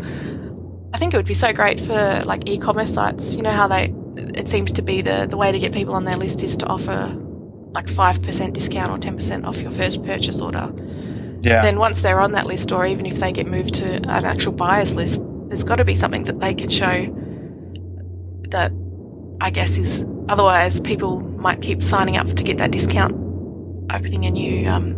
I 0.93 0.97
think 0.97 1.13
it 1.13 1.17
would 1.17 1.25
be 1.25 1.33
so 1.33 1.53
great 1.53 1.79
for 1.79 2.23
like 2.25 2.47
e-commerce 2.49 2.93
sites. 2.93 3.35
You 3.35 3.41
know 3.41 3.51
how 3.51 3.67
they, 3.67 3.93
it 4.15 4.49
seems 4.49 4.73
to 4.73 4.81
be 4.81 5.01
the 5.01 5.27
the 5.29 5.37
way 5.37 5.51
to 5.51 5.59
get 5.59 5.71
people 5.73 5.95
on 5.95 6.03
their 6.03 6.17
list 6.17 6.43
is 6.43 6.57
to 6.57 6.65
offer 6.65 7.15
like 7.71 7.87
five 7.87 8.21
percent 8.21 8.53
discount 8.53 8.91
or 8.91 8.97
ten 8.97 9.15
percent 9.15 9.45
off 9.45 9.59
your 9.59 9.71
first 9.71 10.03
purchase 10.03 10.41
order. 10.41 10.71
Yeah. 11.41 11.61
Then 11.61 11.79
once 11.79 12.01
they're 12.01 12.19
on 12.19 12.33
that 12.33 12.47
list, 12.47 12.71
or 12.71 12.85
even 12.85 13.05
if 13.05 13.19
they 13.19 13.31
get 13.31 13.47
moved 13.47 13.75
to 13.75 13.85
an 13.85 14.25
actual 14.25 14.51
buyer's 14.51 14.93
list, 14.93 15.21
there's 15.47 15.63
got 15.63 15.77
to 15.77 15.85
be 15.85 15.95
something 15.95 16.25
that 16.25 16.39
they 16.39 16.53
can 16.53 16.69
show 16.69 17.05
that 18.49 18.73
I 19.39 19.51
guess 19.51 19.77
is 19.77 20.03
otherwise 20.29 20.79
people 20.79 21.19
might 21.19 21.61
keep 21.61 21.83
signing 21.83 22.15
up 22.17 22.27
to 22.27 22.43
get 22.43 22.57
that 22.57 22.71
discount, 22.71 23.11
opening 23.91 24.25
a 24.25 24.31
new 24.31 24.69
um, 24.69 24.95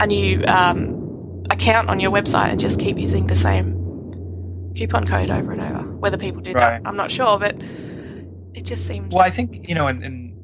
a 0.00 0.06
new 0.06 0.42
um, 0.46 1.44
account 1.50 1.88
on 1.88 2.00
your 2.00 2.10
website 2.10 2.48
and 2.48 2.58
just 2.58 2.80
keep 2.80 2.96
using 2.98 3.26
the 3.26 3.36
same 3.36 3.74
coupon 4.76 5.06
code 5.06 5.30
over 5.30 5.52
and 5.52 5.60
over. 5.60 5.82
Whether 5.96 6.16
people 6.16 6.40
do 6.40 6.52
Right. 6.52 6.82
that, 6.82 6.88
I'm 6.88 6.96
not 6.96 7.10
sure, 7.10 7.38
but 7.38 7.56
it 8.54 8.64
just 8.64 8.86
seems. 8.86 9.12
Well, 9.12 9.22
I 9.24 9.30
think 9.30 9.68
you 9.68 9.74
know, 9.74 9.88
in, 9.88 10.02
in 10.02 10.34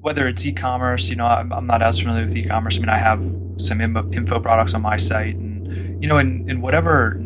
whether 0.00 0.26
it's 0.26 0.44
e-commerce, 0.44 1.08
you 1.08 1.16
know, 1.16 1.26
I'm, 1.26 1.52
I'm 1.52 1.66
not 1.66 1.80
as 1.82 2.00
familiar 2.00 2.24
with 2.24 2.36
e-commerce. 2.36 2.76
I 2.76 2.80
mean, 2.80 2.88
I 2.88 2.98
have 2.98 3.22
some 3.58 3.80
info, 3.80 4.08
info 4.12 4.40
products 4.40 4.74
on 4.74 4.82
my 4.82 4.96
site, 4.96 5.36
and 5.36 6.02
you 6.02 6.08
know, 6.08 6.18
in, 6.18 6.48
in 6.50 6.60
whatever 6.60 7.20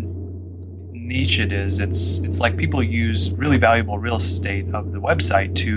niche 1.07 1.41
it 1.41 1.53
is, 1.53 1.81
it's 1.81 2.19
it's 2.21 2.41
like 2.41 2.57
people 2.57 2.83
use 2.83 3.33
really 3.33 3.59
valuable 3.59 3.99
real 3.99 4.17
estate 4.17 4.73
of 4.75 4.93
the 4.93 4.99
website 4.99 5.55
to 5.57 5.71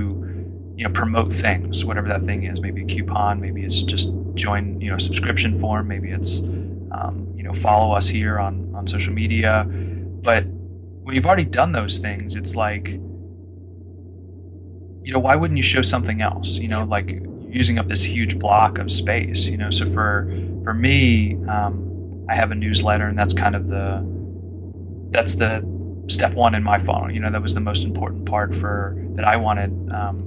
you 0.75 0.83
know 0.83 0.91
promote 0.93 1.31
things, 1.31 1.85
whatever 1.85 2.07
that 2.07 2.23
thing 2.23 2.43
is. 2.43 2.61
Maybe 2.61 2.83
a 2.83 2.85
coupon, 2.85 3.39
maybe 3.39 3.63
it's 3.63 3.83
just 3.83 4.13
join 4.33 4.79
you 4.81 4.89
know 4.89 4.97
subscription 4.97 5.53
form, 5.53 5.87
maybe 5.87 6.09
it's 6.09 6.41
um, 6.91 7.27
you 7.35 7.43
know 7.43 7.53
follow 7.53 7.93
us 7.93 8.07
here 8.07 8.39
on 8.39 8.73
on 8.75 8.87
social 8.87 9.13
media. 9.13 9.65
But 9.67 10.45
when 11.03 11.15
you've 11.15 11.25
already 11.25 11.45
done 11.45 11.71
those 11.71 11.99
things, 11.99 12.35
it's 12.35 12.55
like 12.55 12.99
you 15.09 15.13
know, 15.13 15.19
why 15.19 15.35
wouldn't 15.35 15.57
you 15.57 15.63
show 15.63 15.81
something 15.81 16.21
else? 16.21 16.57
You 16.59 16.67
know, 16.67 16.83
like 16.83 17.19
using 17.47 17.79
up 17.79 17.87
this 17.87 18.03
huge 18.03 18.37
block 18.37 18.77
of 18.77 18.91
space. 18.91 19.47
You 19.47 19.57
know, 19.57 19.71
so 19.71 19.87
for 19.87 20.31
for 20.63 20.73
me, 20.73 21.35
um, 21.47 22.25
I 22.29 22.35
have 22.35 22.51
a 22.51 22.55
newsletter, 22.55 23.07
and 23.07 23.17
that's 23.17 23.33
kind 23.33 23.55
of 23.55 23.69
the 23.69 24.05
that's 25.11 25.35
the 25.35 25.63
step 26.07 26.33
one 26.33 26.55
in 26.55 26.63
my 26.63 26.77
funnel. 26.79 27.11
You 27.11 27.19
know, 27.19 27.31
that 27.31 27.41
was 27.41 27.53
the 27.53 27.61
most 27.61 27.85
important 27.85 28.25
part 28.25 28.53
for 28.53 28.95
that 29.15 29.25
I 29.25 29.35
wanted 29.35 29.71
um, 29.93 30.25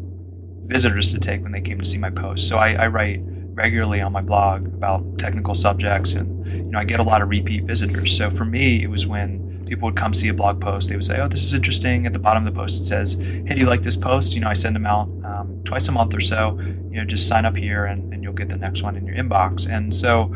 visitors 0.65 1.13
to 1.13 1.19
take 1.19 1.43
when 1.43 1.53
they 1.53 1.61
came 1.61 1.79
to 1.79 1.85
see 1.85 1.99
my 1.99 2.11
posts. 2.11 2.49
So 2.49 2.59
I, 2.59 2.75
I 2.75 2.87
write 2.87 3.21
regularly 3.55 4.01
on 4.01 4.13
my 4.13 4.23
blog 4.23 4.67
about 4.67 5.19
technical 5.19 5.55
subjects, 5.55 6.15
and 6.15 6.47
you 6.47 6.63
know, 6.65 6.79
I 6.79 6.85
get 6.85 7.01
a 7.01 7.03
lot 7.03 7.23
of 7.23 7.29
repeat 7.29 7.65
visitors. 7.65 8.17
So 8.17 8.31
for 8.31 8.45
me, 8.45 8.83
it 8.83 8.89
was 8.89 9.07
when 9.07 9.65
people 9.67 9.87
would 9.87 9.97
come 9.97 10.13
see 10.13 10.29
a 10.29 10.35
blog 10.35 10.61
post, 10.61 10.89
they 10.89 10.97
would 10.97 11.05
say, 11.05 11.21
"Oh, 11.21 11.29
this 11.29 11.43
is 11.43 11.55
interesting." 11.55 12.07
At 12.07 12.13
the 12.13 12.19
bottom 12.19 12.47
of 12.47 12.55
the 12.55 12.59
post, 12.61 12.81
it 12.81 12.85
says, 12.85 13.15
"Hey, 13.15 13.55
do 13.55 13.61
you 13.61 13.67
like 13.67 13.83
this 13.83 13.97
post?" 13.97 14.35
You 14.35 14.41
know, 14.41 14.49
I 14.49 14.55
send 14.55 14.75
them 14.75 14.87
out 14.87 15.09
um, 15.25 15.61
twice 15.65 15.89
a 15.89 15.93
month 15.93 16.15
or 16.15 16.21
so. 16.21 16.59
you 16.91 16.99
know, 16.99 17.05
just 17.05 17.27
sign 17.27 17.47
up 17.47 17.57
here 17.57 17.87
and, 17.87 18.13
and 18.13 18.23
you'll 18.23 18.35
get 18.35 18.51
the 18.51 18.59
next 18.59 18.83
one 18.83 18.97
in 18.97 19.07
your 19.07 19.17
inbox. 19.17 19.67
And 19.67 19.95
so, 19.95 20.31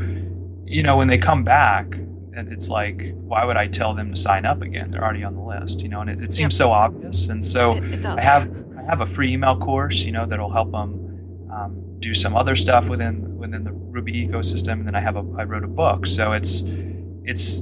you 0.64 0.82
know, 0.82 0.96
when 0.96 1.08
they 1.08 1.18
come 1.18 1.44
back, 1.44 1.98
it's 2.37 2.69
like, 2.69 3.12
why 3.14 3.45
would 3.45 3.57
I 3.57 3.66
tell 3.66 3.95
them 3.95 4.12
to 4.12 4.21
sign 4.21 4.45
up 4.45 4.62
again? 4.62 4.90
They're 4.90 5.02
already 5.05 5.25
on 5.25 5.35
the 5.35 5.43
list, 5.43 5.81
you 5.81 5.88
know, 5.88 6.00
and 6.00 6.11
it, 6.11 6.23
it 6.23 6.33
seems 6.33 6.55
so 6.57 6.71
obvious. 6.71 7.28
And 7.28 7.45
so 7.45 7.73
It, 7.73 7.85
it. 7.95 8.07
I 8.07 8.21
have 8.21 8.52
I 8.78 8.83
have 8.83 9.00
a 9.00 9.07
free 9.07 9.33
email 9.33 9.57
course, 9.57 10.05
you 10.05 10.12
know, 10.12 10.26
that'll 10.26 10.52
help 10.52 10.71
them 10.73 11.49
um, 11.50 11.83
do 12.00 12.14
some 12.14 12.37
other 12.37 12.55
stuff 12.55 12.88
within 12.88 13.37
within 13.37 13.62
the 13.62 13.73
Ruby 13.73 14.12
ecosystem, 14.12 14.73
and 14.73 14.87
then 14.87 14.95
I 14.95 15.00
have 15.00 15.16
a 15.16 15.25
I 15.38 15.45
wrote 15.45 15.64
a 15.64 15.69
book, 15.69 16.07
so 16.07 16.33
it's 16.33 16.62
it's 17.25 17.61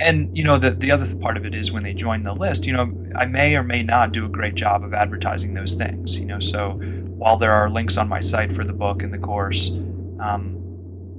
and 0.00 0.36
you 0.36 0.44
know 0.44 0.56
the 0.56 0.70
the 0.70 0.90
other 0.90 1.14
part 1.16 1.36
of 1.36 1.44
it 1.44 1.54
is 1.54 1.70
when 1.70 1.82
they 1.82 1.92
join 1.92 2.22
the 2.22 2.32
list, 2.32 2.66
you 2.66 2.72
know, 2.72 2.90
I 3.16 3.26
may 3.26 3.54
or 3.56 3.62
may 3.62 3.82
not 3.82 4.12
do 4.12 4.24
a 4.24 4.28
great 4.28 4.54
job 4.54 4.82
of 4.82 4.94
advertising 4.94 5.54
those 5.54 5.74
things, 5.74 6.18
you 6.18 6.24
know. 6.24 6.40
So 6.40 6.70
while 7.20 7.36
there 7.36 7.52
are 7.52 7.68
links 7.68 7.96
on 7.98 8.08
my 8.08 8.20
site 8.20 8.52
for 8.52 8.64
the 8.64 8.72
book 8.72 9.02
and 9.02 9.12
the 9.12 9.18
course, 9.18 9.70
um, 10.20 10.56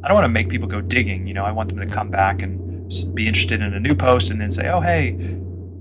I 0.03 0.07
don't 0.07 0.15
want 0.15 0.25
to 0.25 0.29
make 0.29 0.49
people 0.49 0.67
go 0.67 0.81
digging. 0.81 1.27
You 1.27 1.35
know, 1.35 1.45
I 1.45 1.51
want 1.51 1.69
them 1.69 1.79
to 1.79 1.85
come 1.85 2.09
back 2.09 2.41
and 2.41 2.70
be 3.13 3.27
interested 3.27 3.61
in 3.61 3.73
a 3.73 3.79
new 3.79 3.95
post 3.95 4.31
and 4.31 4.39
then 4.39 4.49
say, 4.49 4.69
"Oh, 4.69 4.81
hey, 4.81 5.11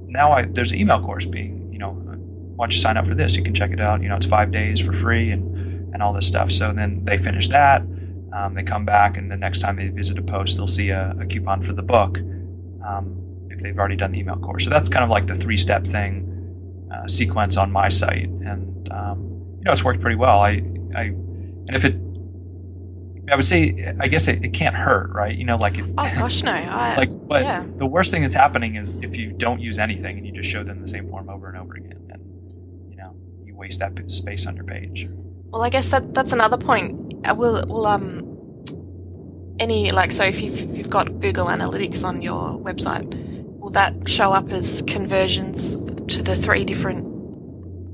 now 0.06 0.32
I 0.32 0.42
there's 0.42 0.72
an 0.72 0.78
email 0.78 1.00
course 1.00 1.26
being, 1.26 1.72
you 1.72 1.78
know, 1.78 1.90
why 1.90 2.66
don't 2.66 2.74
you 2.74 2.80
sign 2.80 2.96
up 2.96 3.06
for 3.06 3.14
this? 3.14 3.36
You 3.36 3.42
can 3.42 3.54
check 3.54 3.70
it 3.70 3.80
out. 3.80 4.02
You 4.02 4.08
know, 4.08 4.16
it's 4.16 4.26
five 4.26 4.50
days 4.50 4.80
for 4.80 4.92
free 4.92 5.30
and 5.30 5.94
and 5.94 6.02
all 6.02 6.12
this 6.12 6.26
stuff." 6.26 6.50
So 6.50 6.72
then 6.72 7.04
they 7.04 7.18
finish 7.18 7.48
that, 7.48 7.82
um, 8.32 8.54
they 8.54 8.62
come 8.62 8.84
back, 8.84 9.16
and 9.16 9.30
the 9.30 9.36
next 9.36 9.60
time 9.60 9.76
they 9.76 9.88
visit 9.88 10.18
a 10.18 10.22
post, 10.22 10.56
they'll 10.56 10.66
see 10.66 10.90
a, 10.90 11.14
a 11.20 11.26
coupon 11.26 11.60
for 11.60 11.72
the 11.72 11.82
book 11.82 12.18
um, 12.86 13.16
if 13.50 13.58
they've 13.58 13.78
already 13.78 13.96
done 13.96 14.12
the 14.12 14.20
email 14.20 14.36
course. 14.36 14.64
So 14.64 14.70
that's 14.70 14.88
kind 14.88 15.04
of 15.04 15.10
like 15.10 15.26
the 15.26 15.34
three 15.34 15.56
step 15.56 15.84
thing 15.86 16.88
uh, 16.92 17.06
sequence 17.06 17.56
on 17.56 17.72
my 17.72 17.88
site, 17.88 18.28
and 18.28 18.88
um, 18.92 19.22
you 19.58 19.64
know, 19.64 19.72
it's 19.72 19.84
worked 19.84 20.00
pretty 20.00 20.16
well. 20.16 20.40
I 20.40 20.62
I 20.94 21.02
and 21.02 21.76
if 21.76 21.84
it 21.84 21.96
I 23.30 23.36
would 23.36 23.44
say, 23.44 23.94
I 24.00 24.08
guess 24.08 24.26
it, 24.28 24.44
it 24.44 24.52
can't 24.52 24.74
hurt, 24.74 25.10
right? 25.10 25.36
You 25.36 25.44
know, 25.44 25.56
like 25.56 25.78
if, 25.78 25.88
Oh 25.90 25.94
gosh, 26.18 26.42
no. 26.42 26.52
I, 26.52 26.96
like, 26.96 27.28
but 27.28 27.42
yeah. 27.42 27.64
the 27.76 27.86
worst 27.86 28.10
thing 28.10 28.22
that's 28.22 28.34
happening 28.34 28.76
is 28.76 28.96
if 29.02 29.16
you 29.16 29.32
don't 29.32 29.60
use 29.60 29.78
anything 29.78 30.18
and 30.18 30.26
you 30.26 30.32
just 30.32 30.48
show 30.50 30.64
them 30.64 30.80
the 30.80 30.88
same 30.88 31.08
form 31.08 31.28
over 31.28 31.48
and 31.48 31.56
over 31.56 31.74
again, 31.74 32.08
and 32.10 32.90
you 32.90 32.96
know, 32.96 33.14
you 33.44 33.54
waste 33.54 33.78
that 33.80 34.10
space 34.10 34.46
on 34.46 34.56
your 34.56 34.64
page. 34.64 35.08
Well, 35.50 35.62
I 35.62 35.68
guess 35.68 35.88
that 35.90 36.14
that's 36.14 36.32
another 36.32 36.56
point. 36.56 37.14
Uh, 37.28 37.34
Will 37.34 37.64
will 37.66 37.86
um 37.86 38.26
any 39.58 39.90
like 39.90 40.10
so 40.10 40.24
if 40.24 40.40
you've 40.40 40.58
you've 40.74 40.90
got 40.90 41.20
Google 41.20 41.46
Analytics 41.46 42.04
on 42.04 42.22
your 42.22 42.58
website, 42.58 43.14
will 43.58 43.70
that 43.70 44.08
show 44.08 44.32
up 44.32 44.50
as 44.50 44.82
conversions 44.86 45.76
to 46.14 46.22
the 46.22 46.34
three 46.34 46.64
different? 46.64 47.08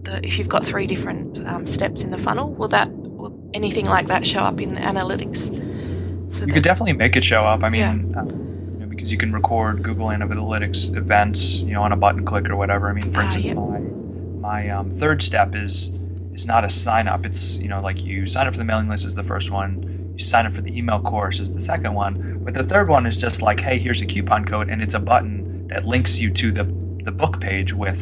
The, 0.04 0.24
if 0.24 0.38
you've 0.38 0.48
got 0.48 0.64
three 0.64 0.86
different 0.86 1.44
um, 1.46 1.66
steps 1.66 2.04
in 2.04 2.10
the 2.10 2.18
funnel, 2.18 2.52
will 2.54 2.68
that 2.68 2.88
anything 3.56 3.86
like 3.86 4.06
that 4.06 4.24
show 4.26 4.40
up 4.40 4.60
in 4.60 4.74
the 4.74 4.80
analytics? 4.80 5.38
So 6.34 6.44
You 6.44 6.52
could 6.52 6.62
definitely 6.62 6.92
make 6.92 7.16
it 7.16 7.24
show 7.24 7.44
up. 7.44 7.64
I 7.64 7.68
Yeah. 7.74 7.92
mean, 7.94 8.14
um, 8.16 8.28
you 8.74 8.80
know, 8.80 8.86
because 8.86 9.10
you 9.10 9.18
can 9.18 9.32
record 9.32 9.82
Google 9.82 10.08
Analytics 10.08 10.94
events, 10.96 11.60
you 11.60 11.72
know, 11.72 11.82
on 11.82 11.92
a 11.92 11.96
button 11.96 12.24
click 12.24 12.48
or 12.50 12.56
whatever. 12.56 12.88
I 12.90 12.92
mean, 12.92 13.10
for 13.10 13.20
Ah, 13.22 13.24
instance, 13.24 13.46
yep. 13.46 13.56
my 13.56 13.80
my 14.48 14.68
um, 14.70 14.90
third 14.90 15.22
step 15.22 15.54
is 15.56 15.96
is 16.34 16.46
not 16.46 16.64
a 16.64 16.68
sign 16.68 17.08
up. 17.08 17.24
It's 17.24 17.58
you 17.58 17.68
know, 17.68 17.80
like 17.80 18.04
you 18.04 18.26
sign 18.26 18.46
up 18.46 18.52
for 18.52 18.58
the 18.58 18.64
mailing 18.64 18.88
list 18.88 19.06
is 19.06 19.14
the 19.14 19.22
first 19.24 19.50
one. 19.50 19.70
You 20.16 20.22
sign 20.24 20.46
up 20.46 20.52
for 20.52 20.60
the 20.62 20.76
email 20.76 21.00
course 21.00 21.40
is 21.40 21.52
the 21.52 21.60
second 21.60 21.94
one. 21.94 22.40
But 22.44 22.52
the 22.54 22.62
third 22.62 22.88
one 22.88 23.06
is 23.06 23.16
just 23.16 23.40
like, 23.42 23.58
hey, 23.60 23.78
here's 23.78 24.00
a 24.02 24.06
coupon 24.06 24.44
code, 24.44 24.68
and 24.68 24.82
it's 24.82 24.94
a 24.94 25.00
button 25.00 25.66
that 25.68 25.84
links 25.86 26.20
you 26.20 26.30
to 26.32 26.52
the 26.52 26.64
the 27.04 27.12
book 27.12 27.40
page 27.40 27.72
with 27.72 28.00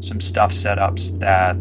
some 0.00 0.20
stuff 0.20 0.52
setups 0.52 1.18
that 1.20 1.56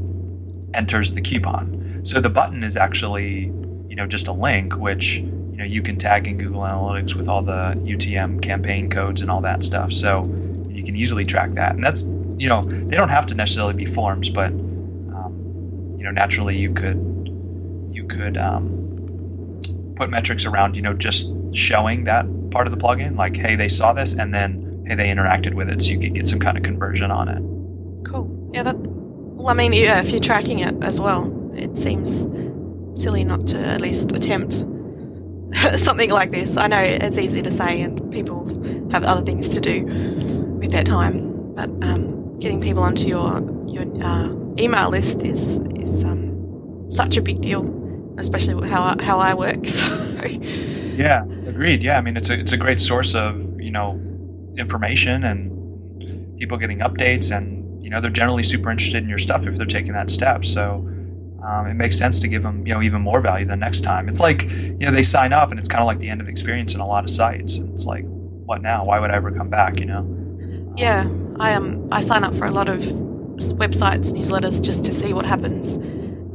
enters 0.73 1.13
the 1.13 1.21
coupon. 1.21 1.82
So 2.03 2.19
the 2.19 2.29
button 2.29 2.63
is 2.63 2.75
actually, 2.75 3.51
you 3.87 3.95
know, 3.95 4.05
just 4.05 4.27
a 4.27 4.33
link 4.33 4.77
which 4.77 5.17
you 5.17 5.57
know 5.57 5.63
you 5.63 5.81
can 5.81 5.97
tag 5.97 6.27
in 6.27 6.37
Google 6.37 6.61
Analytics 6.61 7.15
with 7.15 7.29
all 7.29 7.41
the 7.41 7.73
UTM 7.85 8.41
campaign 8.41 8.89
codes 8.89 9.21
and 9.21 9.31
all 9.31 9.41
that 9.41 9.63
stuff. 9.63 9.93
So 9.93 10.25
you 10.67 10.83
can 10.83 10.95
easily 10.95 11.25
track 11.25 11.51
that, 11.51 11.75
and 11.75 11.83
that's 11.83 12.03
you 12.37 12.49
know 12.49 12.63
they 12.63 12.95
don't 12.95 13.09
have 13.09 13.25
to 13.27 13.35
necessarily 13.35 13.73
be 13.73 13.85
forms, 13.85 14.29
but 14.29 14.49
um, 14.51 15.95
you 15.97 16.03
know 16.03 16.11
naturally 16.11 16.57
you 16.57 16.73
could 16.73 16.97
you 17.91 18.05
could 18.05 18.37
um, 18.37 19.93
put 19.95 20.09
metrics 20.09 20.45
around 20.45 20.75
you 20.75 20.81
know 20.81 20.93
just 20.93 21.33
showing 21.55 22.03
that 22.03 22.25
part 22.51 22.67
of 22.67 22.71
the 22.71 22.77
plugin, 22.77 23.15
like 23.15 23.37
hey 23.37 23.55
they 23.55 23.69
saw 23.69 23.93
this 23.93 24.15
and 24.15 24.33
then 24.33 24.83
hey 24.87 24.95
they 24.95 25.07
interacted 25.07 25.53
with 25.53 25.69
it, 25.69 25.81
so 25.81 25.91
you 25.91 25.99
could 25.99 26.13
get 26.13 26.27
some 26.27 26.39
kind 26.39 26.57
of 26.57 26.63
conversion 26.63 27.11
on 27.11 27.29
it. 27.29 28.09
Cool. 28.09 28.51
Yeah, 28.53 28.63
that. 28.63 28.75
Well, 28.75 29.49
I 29.49 29.53
mean, 29.53 29.71
yeah, 29.71 30.01
if 30.01 30.09
you're 30.09 30.19
tracking 30.19 30.59
it 30.59 30.83
as 30.83 30.99
well, 30.99 31.42
it 31.63 31.77
seems 31.77 32.27
silly 33.01 33.23
not 33.23 33.47
to 33.47 33.57
at 33.57 33.81
least 33.81 34.11
attempt 34.11 34.65
something 35.77 36.09
like 36.09 36.31
this. 36.31 36.57
I 36.57 36.67
know 36.67 36.79
it's 36.79 37.17
easy 37.17 37.41
to 37.41 37.51
say, 37.51 37.81
and 37.81 38.11
people 38.11 38.47
have 38.91 39.03
other 39.03 39.23
things 39.23 39.49
to 39.49 39.61
do 39.61 39.85
with 40.59 40.71
their 40.71 40.83
time, 40.83 41.53
but 41.55 41.69
um, 41.81 42.39
getting 42.39 42.59
people 42.61 42.83
onto 42.83 43.07
your 43.07 43.41
your 43.67 43.83
uh, 44.03 44.29
email 44.59 44.89
list 44.89 45.23
is 45.23 45.41
is 45.75 46.03
um, 46.03 46.91
such 46.91 47.17
a 47.17 47.21
big 47.21 47.41
deal, 47.41 47.63
especially 48.17 48.69
how 48.69 48.81
I, 48.83 49.03
how 49.03 49.19
I 49.19 49.33
work. 49.33 49.65
So, 49.67 49.87
Yeah, 50.95 51.23
agreed. 51.47 51.83
Yeah, 51.83 51.97
I 51.97 52.01
mean 52.01 52.17
it's 52.17 52.29
a 52.29 52.39
it's 52.39 52.53
a 52.53 52.57
great 52.57 52.79
source 52.79 53.15
of 53.15 53.59
you 53.59 53.71
know 53.71 53.99
information 54.57 55.23
and 55.23 56.37
people 56.37 56.57
getting 56.57 56.79
updates, 56.79 57.35
and 57.35 57.83
you 57.83 57.89
know 57.89 57.99
they're 58.01 58.11
generally 58.11 58.43
super 58.43 58.71
interested 58.71 59.03
in 59.03 59.09
your 59.09 59.17
stuff 59.17 59.47
if 59.47 59.57
they're 59.57 59.65
taking 59.65 59.93
that 59.93 60.09
step. 60.09 60.45
So 60.45 60.87
um, 61.45 61.67
it 61.67 61.73
makes 61.73 61.97
sense 61.97 62.19
to 62.19 62.27
give 62.27 62.43
them 62.43 62.65
you 62.65 62.73
know 62.73 62.81
even 62.81 63.01
more 63.01 63.21
value 63.21 63.45
the 63.45 63.55
next 63.55 63.81
time. 63.81 64.07
It's 64.09 64.19
like 64.19 64.49
you 64.49 64.85
know 64.85 64.91
they 64.91 65.03
sign 65.03 65.33
up 65.33 65.51
and 65.51 65.59
it's 65.59 65.69
kind 65.69 65.81
of 65.81 65.87
like 65.87 65.99
the 65.99 66.09
end 66.09 66.21
of 66.21 66.29
experience 66.29 66.73
in 66.73 66.79
a 66.79 66.87
lot 66.87 67.03
of 67.03 67.09
sites. 67.09 67.57
It's 67.57 67.85
like 67.85 68.05
what 68.45 68.61
now? 68.61 68.85
Why 68.85 68.99
would 68.99 69.11
I 69.11 69.15
ever 69.15 69.31
come 69.31 69.49
back? 69.49 69.79
You 69.79 69.85
know? 69.85 70.73
yeah, 70.77 71.07
I 71.39 71.53
um 71.53 71.87
I 71.91 72.01
sign 72.01 72.23
up 72.23 72.35
for 72.35 72.45
a 72.45 72.51
lot 72.51 72.69
of 72.69 72.79
websites, 72.79 74.13
newsletters, 74.13 74.61
just 74.61 74.83
to 74.85 74.93
see 74.93 75.13
what 75.13 75.25
happens. 75.25 75.77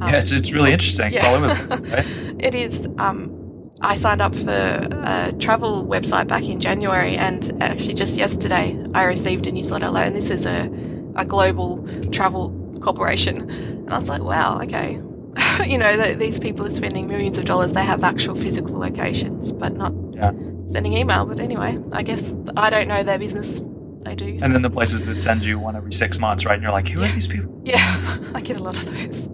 Um, 0.01 0.09
Yeah, 0.09 0.19
it's 0.19 0.33
it's 0.33 0.53
really 0.53 0.73
interesting. 0.73 1.13
It's 1.13 1.25
all 1.25 1.35
over 1.35 1.49
the 1.49 1.55
place, 1.55 1.93
right? 1.93 2.07
It 2.41 2.55
is. 2.55 2.87
Um, 2.99 3.35
I 3.81 3.95
signed 3.95 4.21
up 4.21 4.35
for 4.35 4.51
a 4.51 5.33
travel 5.39 5.87
website 5.87 6.27
back 6.27 6.45
in 6.49 6.61
January, 6.61 7.17
and 7.17 7.63
actually 7.63 7.95
just 7.95 8.15
yesterday 8.15 8.77
I 8.95 9.05
received 9.05 9.47
a 9.47 9.53
newsletter 9.53 9.87
and 9.87 10.17
this 10.17 10.31
is 10.31 10.47
a, 10.47 10.69
a 11.15 11.25
global 11.25 11.87
travel 12.11 12.51
corporation. 12.81 13.49
And 13.51 13.91
I 13.91 13.97
was 13.97 14.09
like, 14.09 14.23
wow, 14.23 14.61
okay. 14.63 15.01
you 15.67 15.79
know, 15.79 15.97
th- 15.97 16.19
these 16.19 16.39
people 16.39 16.67
are 16.67 16.71
spending 16.71 17.07
millions 17.07 17.39
of 17.39 17.45
dollars. 17.45 17.73
They 17.73 17.85
have 17.85 18.03
actual 18.05 18.35
physical 18.35 18.79
locations, 18.79 19.53
but 19.53 19.75
not 19.77 19.93
Yeah. 20.15 20.33
sending 20.69 20.95
email. 20.95 21.25
But 21.27 21.41
anyway, 21.41 21.79
I 21.93 22.03
guess 22.03 22.35
I 22.57 22.71
don't 22.71 22.89
know 22.89 23.03
their 23.03 23.19
business. 23.19 23.61
They 24.03 24.15
do. 24.15 24.39
And 24.43 24.55
then 24.55 24.63
the 24.63 24.71
places 24.71 25.07
that 25.07 25.21
send 25.21 25.45
you 25.45 25.59
one 25.59 25.77
every 25.77 25.93
six 25.93 26.19
months, 26.19 26.45
right? 26.45 26.55
And 26.55 26.63
you're 26.63 26.73
like, 26.73 26.89
who 26.89 27.03
are 27.03 27.09
these 27.09 27.27
people? 27.27 27.55
Yeah, 27.65 28.19
I 28.35 28.41
get 28.41 28.57
a 28.59 28.63
lot 28.63 28.77
of 28.79 28.87
those. 28.87 29.27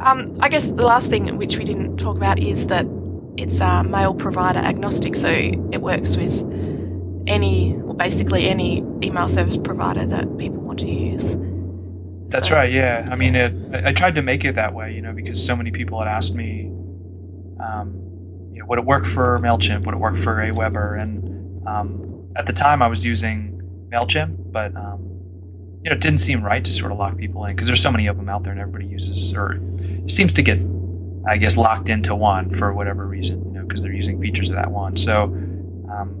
Um, 0.00 0.34
I 0.40 0.48
guess 0.48 0.68
the 0.68 0.86
last 0.86 1.08
thing 1.10 1.36
which 1.36 1.58
we 1.58 1.64
didn't 1.64 1.98
talk 1.98 2.16
about 2.16 2.38
is 2.38 2.66
that 2.68 2.86
it's 3.36 3.60
uh, 3.60 3.82
mail 3.82 4.14
provider 4.14 4.60
agnostic, 4.60 5.14
so 5.14 5.28
it 5.28 5.82
works 5.82 6.16
with 6.16 6.32
any, 7.26 7.74
well, 7.74 7.92
basically 7.94 8.48
any 8.48 8.78
email 9.02 9.28
service 9.28 9.58
provider 9.58 10.06
that 10.06 10.38
people 10.38 10.62
want 10.62 10.78
to 10.80 10.90
use. 10.90 11.22
That's 12.30 12.50
right. 12.52 12.70
Yeah. 12.72 13.08
I 13.10 13.16
mean, 13.16 13.34
it, 13.34 13.52
I 13.74 13.88
I 13.88 13.92
tried 13.92 14.14
to 14.14 14.22
make 14.22 14.44
it 14.44 14.54
that 14.54 14.72
way, 14.72 14.94
you 14.94 15.02
know, 15.02 15.12
because 15.12 15.44
so 15.44 15.56
many 15.56 15.72
people 15.72 15.98
had 15.98 16.08
asked 16.08 16.34
me, 16.34 16.70
um, 17.60 17.92
you 18.52 18.60
know, 18.60 18.66
would 18.66 18.78
it 18.78 18.84
work 18.84 19.04
for 19.04 19.38
Mailchimp? 19.40 19.84
Would 19.84 19.94
it 19.94 19.98
work 19.98 20.16
for 20.16 20.36
Aweber? 20.36 21.00
And 21.00 21.66
um, 21.66 22.28
at 22.36 22.46
the 22.46 22.52
time, 22.52 22.82
I 22.82 22.86
was 22.86 23.04
using 23.04 23.60
Mailchimp, 23.92 24.52
but 24.52 24.74
um, 24.76 25.00
you 25.82 25.90
know, 25.90 25.96
it 25.96 26.00
didn't 26.00 26.18
seem 26.18 26.42
right 26.42 26.64
to 26.64 26.72
sort 26.72 26.92
of 26.92 26.98
lock 26.98 27.16
people 27.16 27.44
in 27.46 27.50
because 27.54 27.66
there's 27.66 27.82
so 27.82 27.90
many 27.90 28.06
of 28.06 28.16
them 28.16 28.28
out 28.28 28.44
there, 28.44 28.52
and 28.52 28.60
everybody 28.60 28.86
uses 28.86 29.34
or 29.34 29.60
seems 30.06 30.32
to 30.34 30.42
get, 30.42 30.58
I 31.28 31.36
guess, 31.36 31.56
locked 31.56 31.88
into 31.88 32.14
one 32.14 32.54
for 32.54 32.72
whatever 32.72 33.06
reason, 33.06 33.44
you 33.44 33.52
know, 33.52 33.62
because 33.66 33.82
they're 33.82 33.92
using 33.92 34.20
features 34.20 34.50
of 34.50 34.56
that 34.56 34.70
one. 34.70 34.96
So 34.96 35.24
um, 35.90 36.14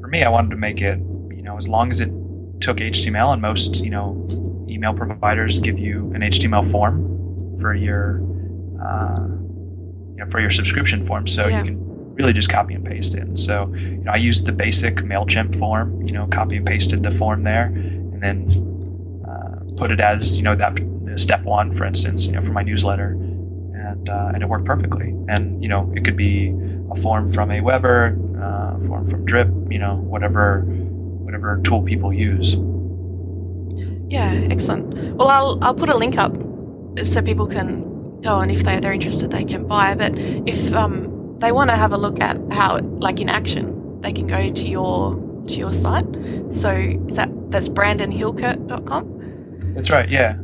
for 0.00 0.06
me, 0.06 0.22
I 0.22 0.28
wanted 0.28 0.50
to 0.50 0.56
make 0.56 0.80
it, 0.80 0.98
you 1.34 1.42
know, 1.42 1.56
as 1.56 1.68
long 1.68 1.90
as 1.90 2.00
it 2.00 2.10
took 2.60 2.76
HTML, 2.76 3.32
and 3.32 3.42
most, 3.42 3.82
you 3.82 3.90
know, 3.90 4.28
email 4.80 4.94
providers 4.94 5.58
give 5.60 5.78
you 5.78 6.10
an 6.14 6.22
HTML 6.22 6.64
form 6.70 7.58
for 7.60 7.74
your 7.74 8.22
uh, 8.82 9.26
you 9.28 10.16
know, 10.16 10.26
for 10.30 10.40
your 10.40 10.48
subscription 10.48 11.04
form, 11.04 11.26
so 11.26 11.46
Yeah. 11.46 11.58
you 11.58 11.64
can 11.64 12.14
really 12.14 12.32
just 12.32 12.48
copy 12.48 12.72
and 12.72 12.84
paste 12.84 13.14
it. 13.14 13.20
And 13.24 13.38
so 13.38 13.70
you 13.74 13.98
know, 14.04 14.12
I 14.12 14.16
used 14.16 14.46
the 14.46 14.52
basic 14.52 14.96
Mailchimp 14.96 15.54
form, 15.58 16.00
you 16.06 16.12
know, 16.12 16.26
copy 16.28 16.56
and 16.56 16.64
pasted 16.64 17.02
the 17.02 17.10
form 17.10 17.42
there, 17.42 17.66
and 17.66 18.22
then 18.22 18.46
uh, 19.28 19.74
put 19.76 19.90
it 19.90 20.00
as 20.00 20.38
you 20.38 20.44
know 20.44 20.56
that 20.56 20.80
step 21.16 21.42
one, 21.42 21.72
for 21.72 21.84
instance, 21.84 22.26
you 22.26 22.32
know, 22.32 22.40
for 22.40 22.52
my 22.52 22.62
newsletter, 22.62 23.10
and 23.10 24.08
uh, 24.08 24.30
and 24.32 24.42
it 24.42 24.48
worked 24.48 24.64
perfectly. 24.64 25.08
And 25.28 25.62
you 25.62 25.68
know, 25.68 25.92
it 25.94 26.06
could 26.06 26.16
be 26.16 26.54
a 26.90 26.94
form 26.94 27.28
from 27.28 27.50
Aweber, 27.50 28.16
uh, 28.40 28.78
a 28.78 28.80
form 28.86 29.04
from 29.06 29.26
Drip, 29.26 29.48
you 29.70 29.78
know, 29.78 29.96
whatever 29.96 30.62
whatever 30.62 31.60
tool 31.64 31.82
people 31.82 32.14
use. 32.14 32.56
Yeah, 34.10 34.32
excellent. 34.50 35.16
Well, 35.16 35.28
I'll 35.28 35.58
I'll 35.62 35.74
put 35.74 35.88
a 35.88 35.96
link 35.96 36.18
up 36.18 36.36
so 37.04 37.22
people 37.22 37.46
can 37.46 38.20
go 38.22 38.40
and 38.40 38.50
if 38.50 38.64
they, 38.64 38.80
they're 38.80 38.92
interested, 38.92 39.30
they 39.30 39.44
can 39.44 39.66
buy. 39.66 39.94
But 39.94 40.12
if 40.16 40.72
um, 40.74 41.36
they 41.38 41.52
want 41.52 41.70
to 41.70 41.76
have 41.76 41.92
a 41.92 41.96
look 41.96 42.20
at 42.20 42.38
how, 42.52 42.76
it, 42.76 42.84
like 42.84 43.20
in 43.20 43.28
action, 43.28 44.00
they 44.02 44.12
can 44.12 44.26
go 44.26 44.52
to 44.52 44.68
your 44.68 45.14
to 45.46 45.54
your 45.54 45.72
site. 45.72 46.04
So 46.52 46.74
is 46.74 47.16
that 47.16 47.30
that's 47.50 47.68
brandonhilkert.com? 47.68 49.74
That's 49.74 49.90
right. 49.90 50.08
Yeah. 50.08 50.36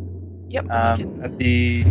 Yep. 0.49 0.71
Um, 0.71 1.25
at 1.25 1.37
the 1.39 1.85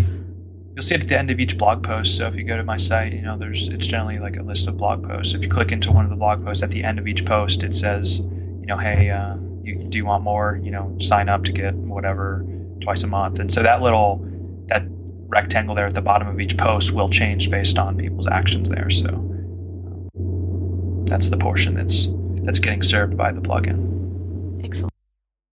you'll 0.75 0.81
see 0.81 0.95
it 0.95 1.03
at 1.03 1.09
the 1.09 1.19
end 1.19 1.29
of 1.29 1.39
each 1.39 1.57
blog 1.57 1.83
post. 1.83 2.17
So 2.17 2.27
if 2.27 2.35
you 2.35 2.43
go 2.43 2.57
to 2.57 2.63
my 2.63 2.77
site, 2.77 3.13
you 3.13 3.21
know, 3.21 3.37
there's 3.37 3.67
it's 3.67 3.85
generally 3.85 4.19
like 4.19 4.37
a 4.37 4.43
list 4.43 4.67
of 4.67 4.77
blog 4.77 5.05
posts. 5.05 5.33
If 5.33 5.43
you 5.43 5.49
click 5.49 5.71
into 5.71 5.91
one 5.91 6.05
of 6.05 6.09
the 6.09 6.17
blog 6.17 6.43
posts 6.43 6.63
at 6.63 6.71
the 6.71 6.83
end 6.83 6.99
of 6.99 7.07
each 7.07 7.25
post, 7.25 7.63
it 7.63 7.73
says, 7.73 8.19
you 8.19 8.65
know, 8.65 8.77
hey, 8.77 9.09
uh, 9.09 9.35
you 9.65 9.83
do 9.83 9.97
you 9.97 10.05
want 10.05 10.23
more? 10.23 10.59
You 10.61 10.71
know, 10.71 10.95
sign 10.99 11.29
up 11.29 11.43
to 11.45 11.51
get 11.51 11.73
whatever 11.73 12.45
twice 12.81 13.03
a 13.03 13.07
month. 13.07 13.39
And 13.39 13.51
so 13.51 13.63
that 13.63 13.81
little 13.81 14.25
that 14.67 14.83
rectangle 15.27 15.75
there 15.75 15.87
at 15.87 15.93
the 15.93 16.01
bottom 16.01 16.27
of 16.27 16.39
each 16.39 16.57
post 16.57 16.91
will 16.91 17.09
change 17.09 17.49
based 17.49 17.77
on 17.79 17.97
people's 17.97 18.27
actions 18.27 18.69
there. 18.69 18.89
So 18.89 19.09
um, 19.09 21.05
that's 21.05 21.29
the 21.29 21.37
portion 21.37 21.73
that's 21.73 22.07
that's 22.43 22.59
getting 22.59 22.83
served 22.83 23.17
by 23.17 23.31
the 23.31 23.41
plugin. 23.41 24.63
Excellent. 24.63 24.93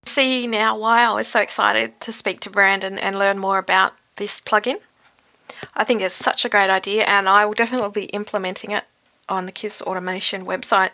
See 0.05 0.47
now 0.47 0.77
why 0.77 1.03
I 1.03 1.13
was 1.13 1.27
so 1.27 1.41
excited 1.41 1.99
to 2.01 2.11
speak 2.11 2.39
to 2.41 2.49
Brandon 2.49 2.99
and 2.99 3.17
learn 3.17 3.39
more 3.39 3.57
about 3.57 3.93
this 4.17 4.39
plugin. 4.39 4.77
I 5.75 5.83
think 5.83 6.01
it's 6.01 6.15
such 6.15 6.45
a 6.45 6.49
great 6.49 6.69
idea, 6.69 7.03
and 7.05 7.27
I 7.27 7.45
will 7.45 7.53
definitely 7.53 8.01
be 8.01 8.05
implementing 8.07 8.71
it 8.71 8.83
on 9.29 9.45
the 9.45 9.51
KISS 9.51 9.81
Automation 9.81 10.45
website. 10.45 10.91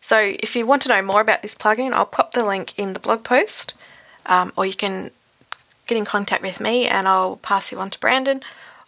So, 0.00 0.34
if 0.40 0.56
you 0.56 0.66
want 0.66 0.82
to 0.82 0.88
know 0.88 1.02
more 1.02 1.20
about 1.20 1.42
this 1.42 1.54
plugin, 1.54 1.92
I'll 1.92 2.06
pop 2.06 2.32
the 2.32 2.44
link 2.44 2.78
in 2.78 2.92
the 2.92 3.00
blog 3.00 3.24
post, 3.24 3.74
um, 4.26 4.52
or 4.56 4.64
you 4.64 4.74
can 4.74 5.10
get 5.86 5.98
in 5.98 6.04
contact 6.04 6.42
with 6.42 6.60
me 6.60 6.86
and 6.86 7.08
I'll 7.08 7.36
pass 7.36 7.72
you 7.72 7.80
on 7.80 7.90
to 7.90 7.98
Brandon. 7.98 8.42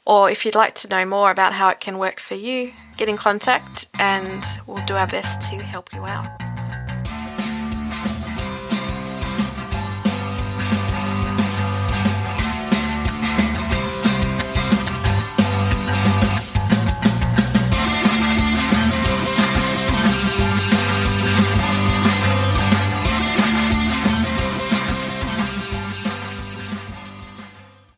Or 0.05 0.31
if 0.31 0.45
you'd 0.45 0.55
like 0.55 0.75
to 0.77 0.89
know 0.89 1.05
more 1.05 1.31
about 1.31 1.55
how 1.55 1.69
it 1.69 1.81
can 1.81 1.99
work 1.99 2.21
for 2.21 2.35
you, 2.35 2.73
get 2.97 3.09
in 3.09 3.17
contact 3.17 3.87
and 3.99 4.45
we'll 4.67 4.85
do 4.87 4.95
our 4.95 5.07
best 5.07 5.41
to 5.51 5.57
help 5.63 5.93
you 5.93 6.05
out. 6.05 6.50